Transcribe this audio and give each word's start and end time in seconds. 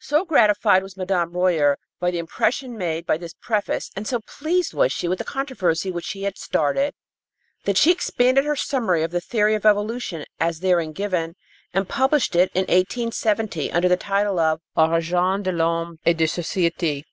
So 0.00 0.24
gratified 0.24 0.82
was 0.82 0.96
Madame 0.96 1.32
Royer 1.32 1.76
by 2.00 2.10
the 2.10 2.18
impression 2.18 2.78
made 2.78 3.04
by 3.04 3.18
this 3.18 3.34
preface 3.42 3.90
and 3.94 4.08
so 4.08 4.20
pleased 4.20 4.72
was 4.72 4.90
she 4.90 5.06
with 5.06 5.18
the 5.18 5.22
controversy 5.24 5.90
which 5.90 6.06
she 6.06 6.22
had 6.22 6.38
started, 6.38 6.94
that 7.66 7.76
she 7.76 7.90
expanded 7.92 8.46
her 8.46 8.56
summary 8.56 9.02
of 9.02 9.10
the 9.10 9.20
theory 9.20 9.54
of 9.54 9.66
evolution 9.66 10.24
as 10.40 10.60
therein 10.60 10.92
given 10.94 11.34
and 11.74 11.90
published 11.90 12.34
it 12.34 12.50
in 12.54 12.62
1870 12.62 13.70
under 13.70 13.86
the 13.90 13.98
title 13.98 14.38
of 14.40 14.60
Origine 14.78 15.42
de 15.42 15.52
l'Homme 15.52 15.98
et 16.06 16.16
de 16.16 16.24
Sociétés. 16.24 17.04